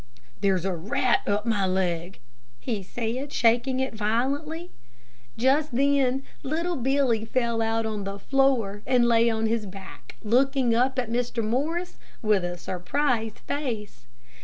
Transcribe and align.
"There's 0.39 0.65
a 0.65 0.75
rat 0.75 1.21
up 1.27 1.45
my 1.45 1.67
leg," 1.67 2.19
he 2.59 2.81
said, 2.81 3.31
shaking 3.31 3.79
it 3.79 3.93
violently. 3.93 4.71
Just 5.37 5.75
then 5.75 6.23
little 6.41 6.75
Billy 6.75 7.23
fell 7.23 7.61
out 7.61 7.85
on 7.85 8.03
the 8.03 8.17
floor 8.17 8.81
and 8.87 9.05
lay 9.05 9.29
on 9.29 9.45
his 9.45 9.67
back 9.67 10.15
looking 10.23 10.73
up 10.73 10.97
at 10.97 11.11
Mr. 11.11 11.43
Morris 11.47 11.99
with 12.23 12.43
a 12.43 12.57
surprised 12.57 13.37
face. 13.45 14.07